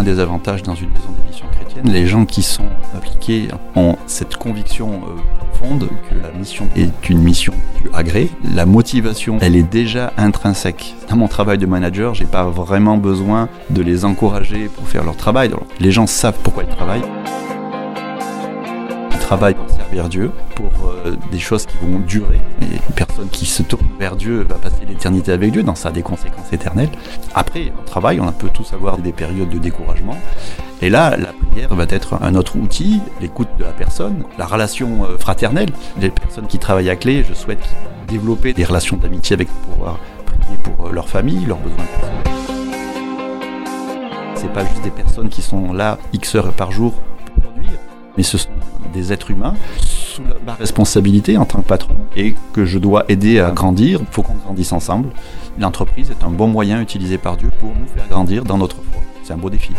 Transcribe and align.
un 0.00 0.02
des 0.02 0.18
avantages 0.18 0.62
dans 0.62 0.74
une 0.74 0.88
maison 0.90 1.10
d'édition 1.20 1.46
chrétienne. 1.52 1.92
Les 1.92 2.06
gens 2.06 2.24
qui 2.24 2.42
sont 2.42 2.64
impliqués 2.96 3.48
ont 3.76 3.96
cette 4.06 4.36
conviction 4.36 4.88
euh, 4.88 5.46
profonde 5.50 5.88
que 6.08 6.14
la 6.14 6.32
mission 6.38 6.68
est 6.74 7.10
une 7.10 7.18
mission 7.18 7.52
agréée. 7.92 8.30
La 8.54 8.64
motivation, 8.64 9.36
elle 9.42 9.56
est 9.56 9.62
déjà 9.62 10.12
intrinsèque. 10.16 10.94
Dans 11.10 11.16
mon 11.16 11.28
travail 11.28 11.58
de 11.58 11.66
manager, 11.66 12.14
j'ai 12.14 12.24
pas 12.24 12.44
vraiment 12.44 12.96
besoin 12.96 13.50
de 13.68 13.82
les 13.82 14.06
encourager 14.06 14.70
pour 14.74 14.88
faire 14.88 15.04
leur 15.04 15.16
travail. 15.16 15.50
les 15.80 15.92
gens 15.92 16.06
savent 16.06 16.38
pourquoi 16.42 16.64
ils 16.64 16.74
travaillent 16.74 17.04
travail 19.30 19.54
pour 19.54 19.70
servir 19.70 20.08
Dieu, 20.08 20.32
pour 20.56 20.72
euh, 20.88 21.14
des 21.30 21.38
choses 21.38 21.64
qui 21.64 21.76
vont 21.78 22.00
durer. 22.00 22.40
Une 22.60 22.94
personne 22.96 23.28
qui 23.28 23.46
se 23.46 23.62
tourne 23.62 23.86
vers 23.96 24.16
Dieu 24.16 24.42
va 24.42 24.56
passer 24.56 24.84
l'éternité 24.88 25.30
avec 25.30 25.52
Dieu, 25.52 25.62
dans 25.62 25.76
ça 25.76 25.90
a 25.90 25.92
des 25.92 26.02
conséquences 26.02 26.52
éternelles. 26.52 26.88
Après, 27.32 27.72
on 27.80 27.84
travaille, 27.84 28.18
on 28.18 28.32
peut 28.32 28.50
tous 28.52 28.72
avoir 28.72 28.98
des 28.98 29.12
périodes 29.12 29.48
de 29.48 29.58
découragement. 29.58 30.16
Et 30.82 30.90
là, 30.90 31.16
la 31.16 31.32
prière 31.32 31.72
va 31.76 31.84
être 31.90 32.20
un 32.20 32.34
autre 32.34 32.56
outil, 32.56 33.00
l'écoute 33.20 33.46
de 33.56 33.62
la 33.62 33.70
personne, 33.70 34.24
la 34.36 34.46
relation 34.46 35.04
euh, 35.04 35.16
fraternelle. 35.16 35.70
Les 36.00 36.10
personnes 36.10 36.48
qui 36.48 36.58
travaillent 36.58 36.90
à 36.90 36.96
clé, 36.96 37.22
je 37.22 37.32
souhaite 37.32 37.62
développer 38.08 38.52
des 38.52 38.64
relations 38.64 38.96
d'amitié 38.96 39.34
avec 39.34 39.46
pour 39.46 39.74
pouvoir 39.74 40.00
prier 40.26 40.58
pour 40.64 40.88
euh, 40.88 40.92
leur 40.92 41.08
famille, 41.08 41.46
leurs 41.46 41.58
besoins 41.58 41.84
C'est 44.34 44.52
pas 44.52 44.64
juste 44.64 44.82
des 44.82 44.90
personnes 44.90 45.28
qui 45.28 45.42
sont 45.42 45.72
là 45.72 45.98
X 46.12 46.34
heures 46.34 46.52
par 46.52 46.72
jour 46.72 46.94
mais 48.20 48.24
ce 48.24 48.36
sont 48.36 48.50
des 48.92 49.14
êtres 49.14 49.30
humains 49.30 49.54
sous 49.78 50.20
ma 50.44 50.52
responsabilité 50.52 51.38
en 51.38 51.46
tant 51.46 51.62
que 51.62 51.66
patron 51.66 51.96
et 52.14 52.34
que 52.52 52.66
je 52.66 52.78
dois 52.78 53.06
aider 53.08 53.40
à 53.40 53.50
grandir. 53.50 54.00
Il 54.02 54.06
faut 54.10 54.20
qu'on 54.22 54.34
grandisse 54.34 54.74
ensemble. 54.74 55.08
L'entreprise 55.58 56.10
est 56.10 56.22
un 56.22 56.28
bon 56.28 56.46
moyen 56.46 56.82
utilisé 56.82 57.16
par 57.16 57.38
Dieu 57.38 57.50
pour 57.60 57.70
nous 57.70 57.86
faire 57.86 58.06
grandir 58.08 58.44
dans 58.44 58.58
notre 58.58 58.76
foi. 58.76 59.00
C'est 59.22 59.32
un 59.32 59.38
beau 59.38 59.48
défi. 59.48 59.72